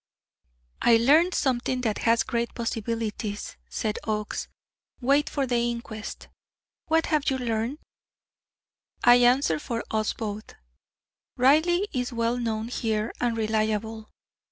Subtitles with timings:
[0.81, 4.47] "I learned something that has great possibilities," said Oakes.
[4.99, 6.27] "Wait for the inquest.
[6.87, 7.77] What have you learned?"
[9.03, 10.55] I answered for us both:
[11.37, 14.09] "Reilly is well known here and reliable.